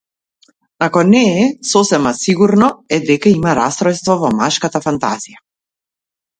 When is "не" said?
1.09-1.21